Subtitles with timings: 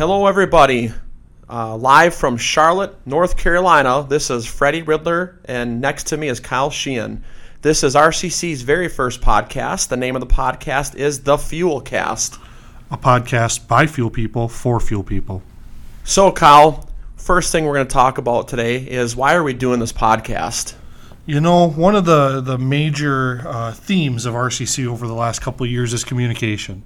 [0.00, 0.94] Hello, everybody.
[1.46, 6.40] Uh, live from Charlotte, North Carolina, this is Freddie Riddler, and next to me is
[6.40, 7.22] Kyle Sheehan.
[7.60, 9.88] This is RCC's very first podcast.
[9.88, 12.38] The name of the podcast is The Fuel Cast.
[12.90, 15.42] A podcast by fuel people for fuel people.
[16.04, 19.80] So, Kyle, first thing we're going to talk about today is why are we doing
[19.80, 20.76] this podcast?
[21.26, 25.64] You know, one of the the major uh, themes of RCC over the last couple
[25.64, 26.82] of years is communication.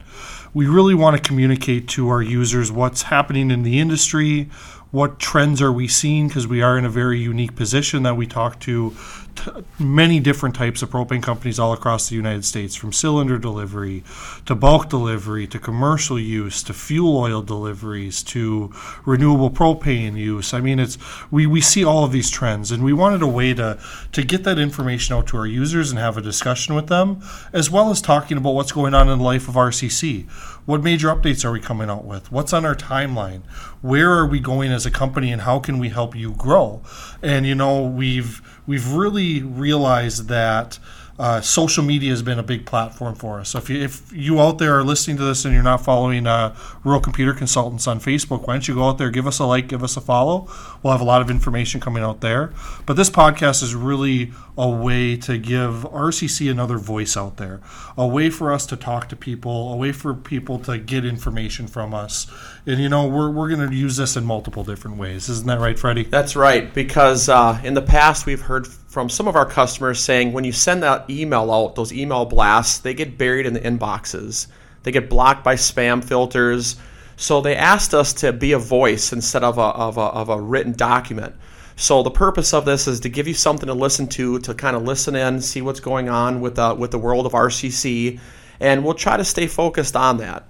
[0.53, 4.51] We really want to communicate to our users what's happening in the industry,
[4.91, 8.27] what trends are we seeing because we are in a very unique position that we
[8.27, 8.91] talk to
[9.35, 14.03] t- many different types of propane companies all across the United States from cylinder delivery
[14.47, 18.73] to bulk delivery to commercial use to fuel oil deliveries to
[19.05, 20.55] renewable propane use.
[20.55, 20.99] I mean it's
[21.31, 23.79] we, we see all of these trends and we wanted a way to
[24.13, 27.23] to get that information out to our users and have a discussion with them
[27.53, 30.29] as well as talking about what's going on in the life of RCC
[30.67, 32.33] what major updates are we coming out with?
[32.33, 33.43] What's on our timeline?
[33.83, 36.83] Where are we going as a company and how can we help you grow?
[37.23, 40.79] And you know, we've we've really realized that
[41.19, 43.51] uh, social media has been a big platform for us.
[43.51, 46.27] So if you, if you out there are listening to this and you're not following
[46.27, 49.45] uh, Rural Computer Consultants on Facebook, why don't you go out there, give us a
[49.45, 50.49] like, give us a follow.
[50.83, 52.53] We'll have a lot of information coming out there.
[52.85, 57.61] But this podcast is really a way to give RCC another voice out there,
[57.97, 61.67] a way for us to talk to people, a way for people to get information
[61.67, 62.27] from us.
[62.67, 65.29] And you know, we're, we're going to use this in multiple different ways.
[65.29, 66.05] Isn't that right, Freddie?
[66.05, 70.33] That's right, because uh, in the past we've heard from some of our customers saying
[70.33, 74.47] when you send that email out, those email blasts, they get buried in the inboxes.
[74.85, 76.77] They get blocked by spam filters.
[77.17, 80.41] So they asked us to be a voice instead of a, of a, of a
[80.41, 81.35] written document.
[81.75, 84.77] So the purpose of this is to give you something to listen to, to kind
[84.77, 88.21] of listen in, see what's going on with the, with the world of RCC,
[88.61, 90.47] and we'll try to stay focused on that.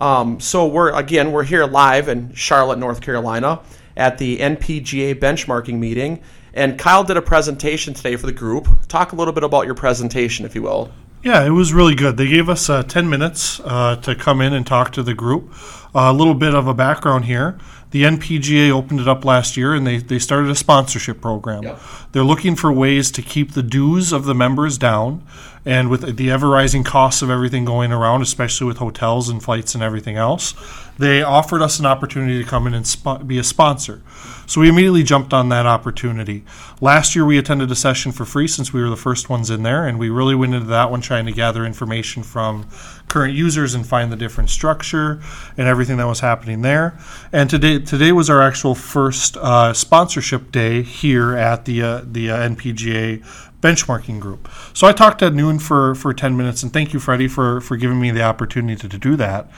[0.00, 3.60] Um, so we're again we're here live in Charlotte, North Carolina,
[3.96, 6.20] at the NPGA benchmarking meeting,
[6.54, 8.68] and Kyle did a presentation today for the group.
[8.88, 10.90] Talk a little bit about your presentation, if you will.
[11.24, 12.16] Yeah, it was really good.
[12.16, 15.50] They gave us uh, 10 minutes uh, to come in and talk to the group.
[15.94, 17.58] Uh, a little bit of a background here.
[17.92, 21.62] The NPGA opened it up last year and they, they started a sponsorship program.
[21.62, 21.80] Yep.
[22.12, 25.24] They're looking for ways to keep the dues of the members down.
[25.64, 29.74] And with the ever rising costs of everything going around, especially with hotels and flights
[29.74, 30.54] and everything else,
[30.98, 34.02] they offered us an opportunity to come in and spo- be a sponsor.
[34.46, 36.44] So we immediately jumped on that opportunity.
[36.80, 39.62] Last year, we attended a session for free since we were the first ones in
[39.62, 42.68] there, and we really went into that one trying to gather information from
[43.08, 45.20] current users and find the different structure
[45.56, 46.98] and everything that was happening there.
[47.32, 52.30] And today, today was our actual first uh, sponsorship day here at the uh, the
[52.30, 53.24] uh, NPGA
[53.64, 54.46] benchmarking group.
[54.74, 57.78] So I talked at noon for, for 10 minutes, and thank you, Freddie, for, for
[57.78, 59.50] giving me the opportunity to, to do that.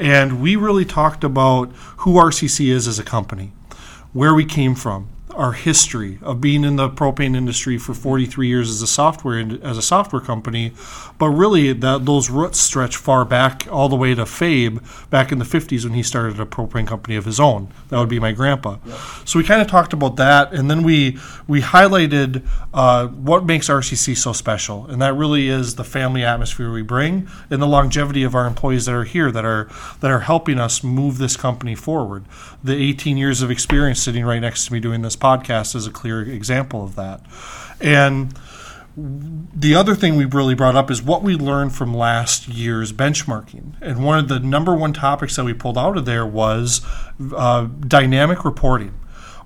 [0.00, 3.52] And we really talked about who RCC is as a company,
[4.12, 8.70] where we came from, our history of being in the propane industry for 43 years
[8.70, 10.72] as a software as a software company,
[11.18, 15.38] but really that those roots stretch far back all the way to Fabe back in
[15.38, 17.68] the 50s when he started a propane company of his own.
[17.88, 18.76] That would be my grandpa.
[19.24, 23.68] So we kind of talked about that, and then we we highlighted uh, what makes
[23.68, 28.22] RCC so special, and that really is the family atmosphere we bring and the longevity
[28.22, 29.68] of our employees that are here that are
[30.00, 32.24] that are helping us move this company forward.
[32.62, 35.90] The 18 years of experience sitting right next to me doing this podcast is a
[35.90, 37.20] clear example of that.
[37.80, 38.34] And
[38.96, 43.74] the other thing we really brought up is what we learned from last year's benchmarking.
[43.80, 46.82] And one of the number one topics that we pulled out of there was
[47.34, 48.94] uh, dynamic reporting.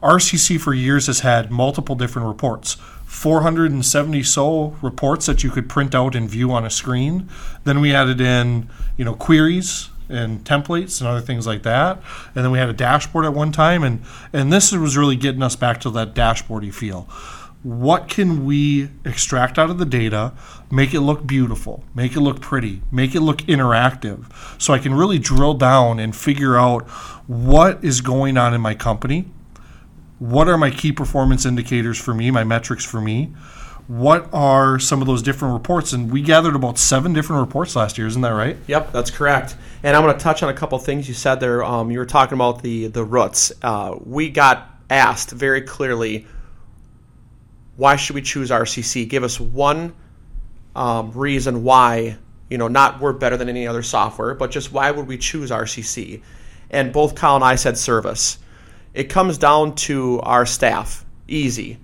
[0.02, 2.74] RCC for years has had multiple different reports.
[3.06, 7.28] 470 so reports that you could print out and view on a screen.
[7.64, 12.00] Then we added in, you know, queries, and templates and other things like that.
[12.34, 14.02] And then we had a dashboard at one time, and
[14.32, 17.08] and this was really getting us back to that dashboardy feel.
[17.62, 20.34] What can we extract out of the data,
[20.70, 24.94] make it look beautiful, make it look pretty, make it look interactive, so I can
[24.94, 26.88] really drill down and figure out
[27.26, 29.28] what is going on in my company,
[30.20, 33.34] what are my key performance indicators for me, my metrics for me,
[33.88, 35.92] what are some of those different reports?
[35.92, 38.56] And we gathered about seven different reports last year, isn't that right?
[38.66, 39.56] Yep, that's correct.
[39.82, 41.62] And I'm going to touch on a couple things you said there.
[41.62, 43.52] Um, you were talking about the the roots.
[43.62, 46.26] Uh, we got asked very clearly,
[47.76, 49.08] why should we choose RCC?
[49.08, 49.94] Give us one
[50.74, 52.18] um, reason why.
[52.48, 55.50] You know, not we're better than any other software, but just why would we choose
[55.50, 56.22] RCC?
[56.70, 58.38] And both Kyle and I said service.
[58.94, 61.04] It comes down to our staff.
[61.28, 61.78] Easy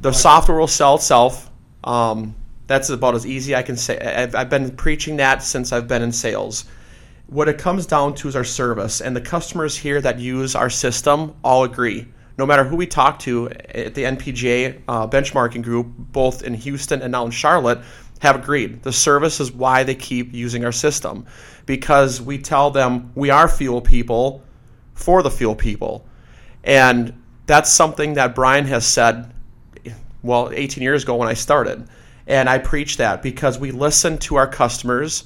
[0.00, 1.50] the software will sell itself.
[1.84, 2.34] Um,
[2.66, 3.98] that's about as easy I can say.
[3.98, 6.64] I've, I've, been preaching that since I've been in sales.
[7.26, 10.70] what it comes down to is our service, and the customers here that use our
[10.70, 12.06] system all agree.
[12.36, 17.02] No matter who we talk to at the NPGA uh, benchmarking group, both in Houston
[17.02, 17.80] and now in Charlotte,
[18.20, 18.82] have agreed.
[18.82, 21.26] The service is why they keep using our system
[21.66, 24.42] because we tell them we are fuel people
[24.94, 26.06] for the fuel people.
[26.64, 29.32] And that's something that Brian has said,
[30.28, 31.88] well, 18 years ago when I started.
[32.26, 35.24] And I preach that because we listen to our customers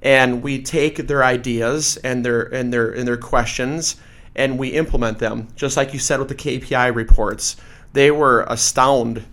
[0.00, 3.96] and we take their ideas and their and their and their questions
[4.36, 5.48] and we implement them.
[5.56, 7.56] Just like you said with the KPI reports,
[7.92, 9.24] they were astounded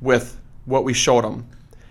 [0.00, 1.46] with what we showed them.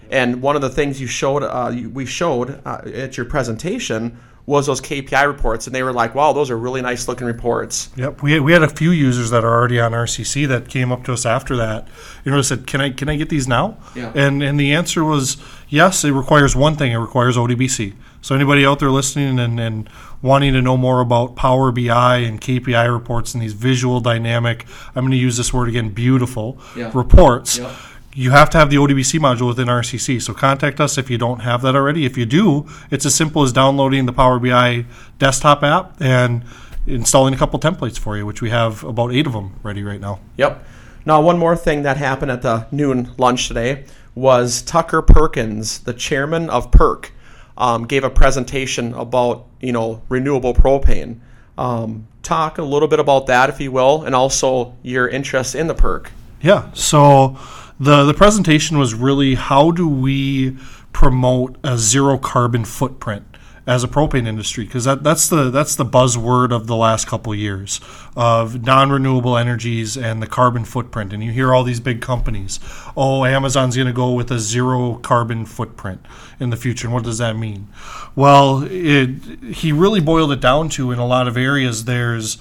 [0.10, 4.18] And one of the things you showed, uh, we showed uh, at your presentation
[4.48, 7.90] was those KPI reports, and they were like, "Wow, those are really nice looking reports."
[7.98, 10.92] Yep, we had, we had a few users that are already on RCC that came
[10.92, 11.88] up to us after that.
[12.24, 14.12] You know, said, "Can I can I get these now?" Yeah.
[14.16, 15.36] And and the answer was
[15.68, 16.04] yes.
[16.06, 16.94] It requires one thing.
[16.94, 17.94] It requires ODBC.
[18.22, 19.90] So anybody out there listening and, and
[20.22, 24.66] wanting to know more about Power BI and KPI reports and these visual dynamic,
[24.96, 26.90] I'm going to use this word again, beautiful Yeah.
[26.94, 27.60] reports.
[27.60, 27.72] Yep.
[28.18, 30.20] You have to have the ODBC module within RCC.
[30.20, 32.04] So contact us if you don't have that already.
[32.04, 34.86] If you do, it's as simple as downloading the Power BI
[35.20, 36.44] desktop app and
[36.88, 40.02] installing a couple templates for you, which we have about eight of them ready right
[40.02, 40.20] now.
[40.38, 40.66] Yep.
[41.06, 43.86] Now, one more thing that happened at the noon lunch today
[44.16, 47.12] was Tucker Perkins, the chairman of PERC,
[47.56, 51.20] um, gave a presentation about you know renewable propane.
[51.56, 55.68] Um, talk a little bit about that, if you will, and also your interest in
[55.68, 56.08] the PERC.
[56.42, 56.72] Yeah.
[56.74, 57.38] So
[57.80, 60.58] the the presentation was really how do we
[60.92, 63.24] promote a zero carbon footprint
[63.68, 64.64] as a propane industry?
[64.64, 67.80] Because that, that's the that's the buzzword of the last couple of years
[68.16, 71.14] of non-renewable energies and the carbon footprint.
[71.14, 72.60] And you hear all these big companies
[72.96, 76.04] oh amazon's going to go with a zero carbon footprint
[76.40, 76.88] in the future.
[76.88, 77.68] And what does that mean?
[78.16, 79.10] Well it,
[79.54, 82.40] he really boiled it down to in a lot of areas there's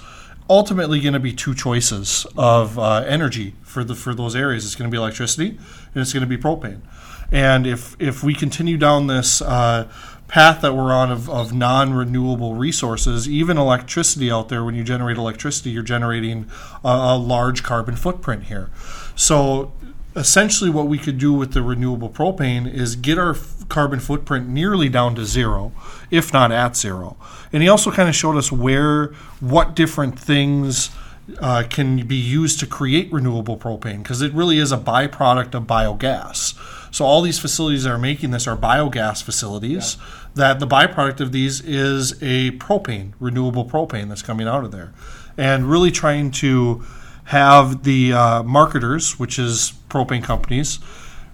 [0.49, 4.65] ultimately going to be two choices of uh, energy for the for those areas.
[4.65, 6.81] It's going to be electricity and it's going to be propane.
[7.31, 9.87] And if if we continue down this uh,
[10.27, 15.17] path that we're on of, of non-renewable resources, even electricity out there, when you generate
[15.17, 16.49] electricity, you're generating
[16.83, 18.71] a, a large carbon footprint here.
[19.15, 19.73] So
[20.15, 23.35] essentially what we could do with the renewable propane is get our
[23.69, 25.71] carbon footprint nearly down to zero,
[26.09, 27.15] if not at zero.
[27.53, 30.89] And he also kind of showed us where, what different things
[31.39, 35.63] uh, can be used to create renewable propane, because it really is a byproduct of
[35.63, 36.55] biogas.
[36.93, 39.97] So all these facilities that are making this are biogas facilities.
[40.35, 44.93] That the byproduct of these is a propane, renewable propane that's coming out of there,
[45.35, 46.83] and really trying to
[47.25, 50.79] have the uh, marketers, which is propane companies,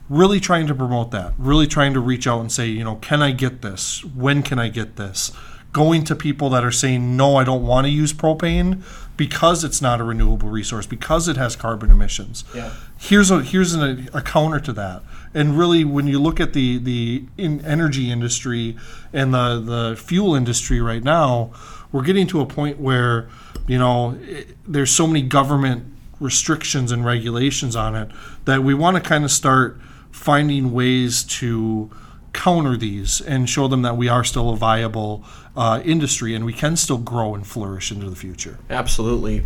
[0.09, 3.21] really trying to promote that, really trying to reach out and say, you know, can
[3.21, 4.03] I get this?
[4.05, 5.31] When can I get this?
[5.71, 8.81] Going to people that are saying, no, I don't want to use propane
[9.15, 12.43] because it's not a renewable resource, because it has carbon emissions.
[12.53, 12.73] Yeah.
[12.97, 15.03] Here's a here's an, a counter to that.
[15.33, 18.75] And really, when you look at the the in energy industry
[19.11, 21.51] and the the fuel industry right now,
[21.91, 23.29] we're getting to a point where
[23.67, 25.85] you know it, there's so many government
[26.19, 28.09] restrictions and regulations on it
[28.45, 29.79] that we want to kind of start
[30.11, 31.91] finding ways to
[32.33, 35.23] counter these and show them that we are still a viable
[35.55, 38.59] uh, industry and we can still grow and flourish into the future.
[38.69, 39.43] Absolutely.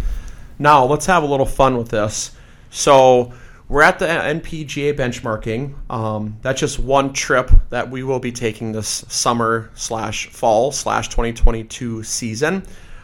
[0.57, 2.31] Now let's have a little fun with this.
[2.69, 3.33] So
[3.69, 5.75] we're at the NPGA benchmarking.
[5.91, 11.09] Um, that's just one trip that we will be taking this summer slash fall slash
[11.09, 12.63] 2022 season.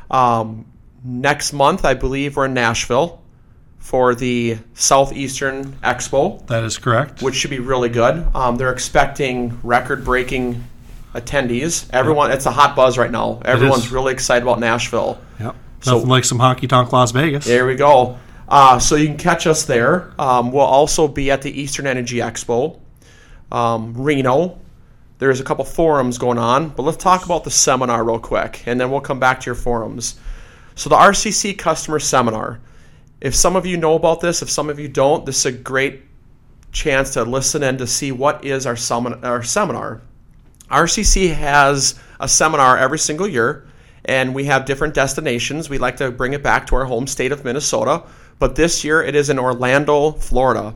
[0.09, 0.65] Um,
[1.03, 3.22] next month, I believe we're in Nashville
[3.83, 7.21] for the Southeastern Expo, That is correct.
[7.21, 8.25] which should be really good.
[8.33, 10.63] Um, they're expecting record-breaking
[11.13, 11.85] attendees.
[11.91, 13.41] Everyone, it's a hot buzz right now.
[13.43, 15.19] Everyone's really excited about Nashville.
[15.39, 15.55] Yep.
[15.81, 17.43] So- Nothing like some honky tonk Las Vegas.
[17.45, 18.17] There we go.
[18.47, 20.11] Uh, so you can catch us there.
[20.17, 22.79] Um, we'll also be at the Eastern Energy Expo,
[23.51, 24.59] um, Reno.
[25.19, 28.79] There's a couple forums going on, but let's talk about the seminar real quick, and
[28.79, 30.15] then we'll come back to your forums.
[30.75, 32.59] So the RCC Customer Seminar.
[33.23, 35.57] If some of you know about this, if some of you don't, this is a
[35.57, 36.01] great
[36.73, 40.01] chance to listen in to see what is our, semin- our seminar.
[40.69, 43.65] RCC has a seminar every single year,
[44.03, 45.69] and we have different destinations.
[45.69, 48.03] We like to bring it back to our home state of Minnesota,
[48.39, 50.75] but this year it is in Orlando, Florida.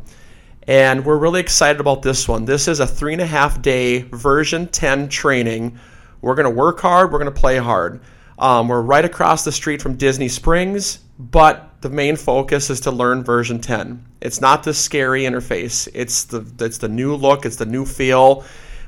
[0.68, 2.46] And we're really excited about this one.
[2.46, 5.78] This is a three and a half day version 10 training.
[6.22, 8.00] We're going to work hard, we're going to play hard.
[8.40, 12.92] Um, we're right across the street from Disney Springs, but the main focus is to
[12.92, 14.06] learn version 10.
[14.22, 15.88] It's not the scary interface.
[15.94, 18.44] It's the it's the new look, it's the new feel.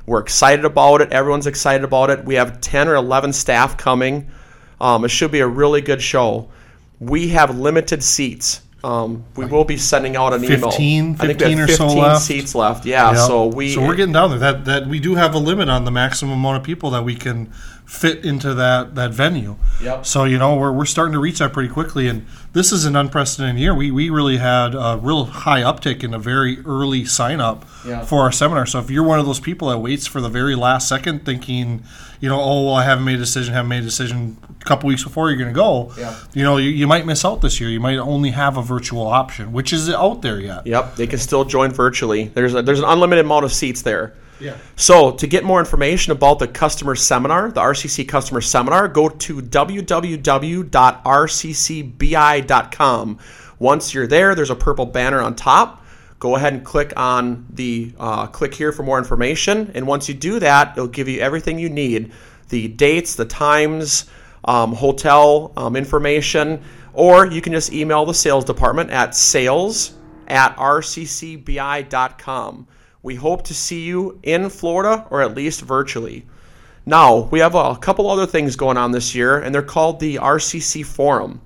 [0.06, 1.12] We're excited about it.
[1.12, 2.24] Everyone's excited about it.
[2.24, 4.30] We have 10 or 11 staff coming.
[4.80, 6.48] Um, it should be a really good show.
[6.98, 8.62] We have limited seats.
[8.82, 11.16] Um, we will be sending out an 15, email.
[11.20, 12.22] I think we 15 have or so 15 left.
[12.22, 12.86] seats left.
[12.86, 13.16] Yeah, Yep.
[13.26, 14.38] so we so we're getting down there.
[14.38, 17.14] That that we do have a limit on the maximum amount of people that we
[17.14, 17.50] can
[17.84, 19.56] fit into that that venue.
[19.82, 20.06] Yep.
[20.06, 22.96] So you know we're, we're starting to reach that pretty quickly, and this is an
[22.96, 23.74] unprecedented year.
[23.74, 28.02] We we really had a real high uptick in a very early sign up Yeah.
[28.02, 28.64] for our seminar.
[28.64, 31.82] So if you're one of those people that waits for the very last second, thinking,
[32.20, 34.38] you know, oh well, I haven't made a decision, haven't made a decision
[34.70, 36.16] couple weeks before you're going to go, Yeah.
[36.32, 37.68] you know, you, you might miss out this year.
[37.68, 40.66] You might only have a virtual option, which is out there yet.
[40.66, 42.28] Yep, they can still join virtually.
[42.28, 44.14] There's a, there's an unlimited amount of seats there.
[44.38, 44.56] Yeah.
[44.76, 49.42] So to get more information about the customer seminar, the RCC customer seminar, go to
[51.90, 53.18] www.rccbi.com.
[53.58, 55.84] Once you're there, there's a purple banner on top.
[56.18, 59.70] Go ahead and click on the uh, click here for more information.
[59.74, 62.12] And once you do that, it'll give you everything you need:
[62.50, 64.06] the dates, the times,
[64.44, 69.94] um, hotel um, information, or you can just email the sales department at sales
[70.28, 71.46] at rccbi.com.
[73.02, 76.26] We hope to see you in Florida or at least virtually.
[76.86, 80.16] Now, we have a couple other things going on this year, and they're called the
[80.16, 81.40] RCC Forum.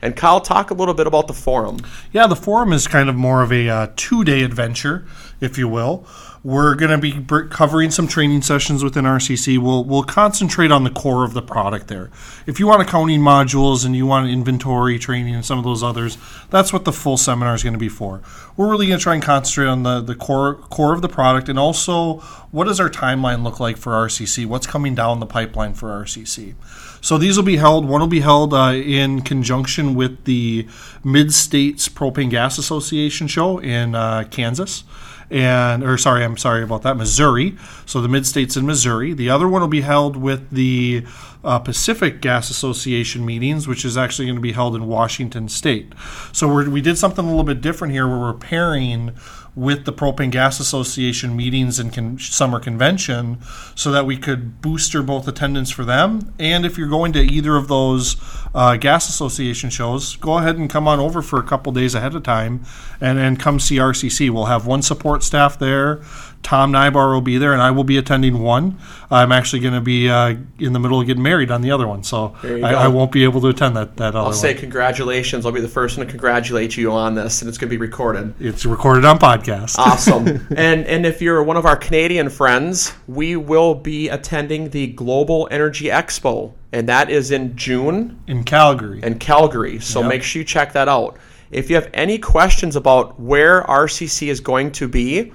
[0.00, 1.78] And Kyle, talk a little bit about the forum.
[2.12, 5.06] Yeah, the forum is kind of more of a uh, two day adventure,
[5.40, 6.06] if you will.
[6.44, 9.58] We're going to be covering some training sessions within RCC.
[9.58, 12.10] We'll, we'll concentrate on the core of the product there.
[12.46, 16.16] If you want accounting modules and you want inventory training and some of those others,
[16.50, 18.22] that's what the full seminar is going to be for.
[18.56, 21.48] We're really going to try and concentrate on the, the core, core of the product
[21.48, 24.46] and also what does our timeline look like for RCC?
[24.46, 26.54] What's coming down the pipeline for RCC?
[27.00, 27.86] So these will be held.
[27.86, 30.66] One will be held uh, in conjunction with the
[31.04, 34.84] Mid States Propane Gas Association show in uh, Kansas,
[35.30, 37.56] and or sorry, I'm sorry about that, Missouri.
[37.86, 39.12] So the Mid States in Missouri.
[39.12, 41.04] The other one will be held with the
[41.44, 45.92] uh, Pacific Gas Association meetings, which is actually going to be held in Washington State.
[46.32, 49.14] So we did something a little bit different here, where we're pairing
[49.58, 53.38] with the Propane Gas Association meetings and con- summer convention
[53.74, 56.32] so that we could booster both attendance for them.
[56.38, 58.16] And if you're going to either of those
[58.54, 62.14] uh, gas association shows, go ahead and come on over for a couple days ahead
[62.14, 62.64] of time
[63.00, 64.30] and, and come see RCC.
[64.30, 66.02] We'll have one support staff there.
[66.42, 68.78] Tom Nybar will be there, and I will be attending one.
[69.10, 71.86] I'm actually going to be uh, in the middle of getting married on the other
[71.86, 72.60] one, so I.
[72.78, 74.34] I won't be able to attend that, that other I'll one.
[74.34, 75.44] say congratulations.
[75.44, 77.80] I'll be the first one to congratulate you on this, and it's going to be
[77.80, 78.34] recorded.
[78.40, 79.78] it's recorded on podcast.
[79.78, 80.26] Awesome.
[80.56, 85.48] and and if you're one of our Canadian friends, we will be attending the Global
[85.50, 89.00] Energy Expo, and that is in June in Calgary.
[89.02, 89.80] in Calgary.
[89.80, 90.08] So Yep.
[90.08, 91.16] make sure you check that out.
[91.50, 95.32] If you have any questions about where RCC is going to be,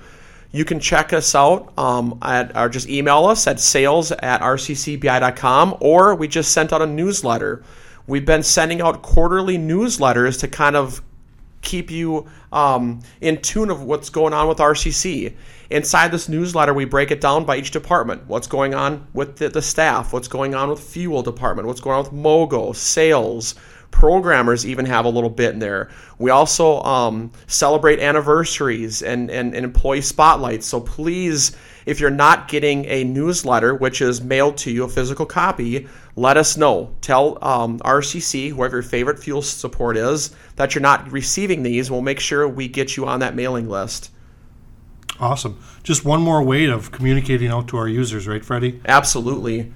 [0.54, 5.76] you can check us out um, at, or just email us at sales at rccbi.com
[5.82, 7.64] or we just sent out a newsletter.
[8.06, 11.02] We've been sending out quarterly newsletters to kind of
[11.62, 15.34] keep you um, in tune of what's going on with RCC.
[15.72, 18.28] Inside this newsletter, we break it down by each department.
[18.28, 20.14] What's going on with the, the staff?
[20.14, 21.68] What's going on with fuel department?
[21.68, 23.56] What's going on with MOGO, sales?
[23.94, 25.90] Programmers even have a little bit in there.
[26.18, 30.66] We also um, celebrate anniversaries and, and, and employee spotlights.
[30.66, 35.28] So please, if you're not getting a newsletter, which is mailed to you, a physical
[35.28, 36.96] copy, let us know.
[37.02, 41.92] Tell um, RCC, whoever your favorite fuel support is, that you're not receiving these.
[41.92, 44.10] We'll make sure we get you on that mailing list.
[45.20, 45.62] Awesome.
[45.84, 48.82] Just one more way of communicating out to our users, right, Freddie?
[48.86, 49.72] Absolutely.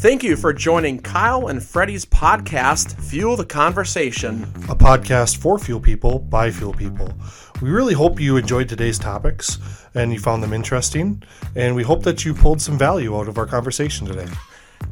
[0.00, 4.44] Thank you for joining Kyle and Freddie's podcast, Fuel the Conversation.
[4.70, 7.12] A podcast for fuel people by fuel people.
[7.60, 9.58] We really hope you enjoyed today's topics
[9.92, 11.22] and you found them interesting,
[11.54, 14.26] and we hope that you pulled some value out of our conversation today.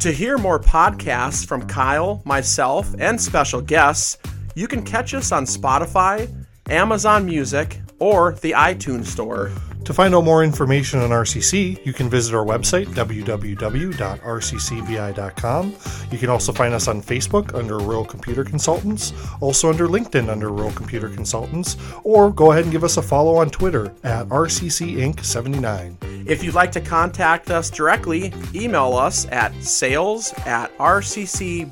[0.00, 4.18] To hear more podcasts from Kyle, myself, and special guests,
[4.54, 6.30] you can catch us on Spotify,
[6.68, 9.52] Amazon Music, or the iTunes Store.
[9.88, 15.76] To find out more information on RCC, you can visit our website, www.rccbi.com.
[16.12, 20.50] You can also find us on Facebook under Rural Computer Consultants, also under LinkedIn under
[20.50, 24.96] Rural Computer Consultants, or go ahead and give us a follow on Twitter at RCC
[24.96, 25.24] Inc.
[25.24, 25.96] 79.
[26.26, 31.70] If you'd like to contact us directly, email us at sales at rccbi.com.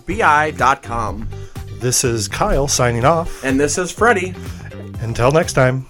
[1.81, 3.45] This is Kyle signing off.
[3.45, 4.35] And this is Freddie.
[5.03, 5.85] Until next time.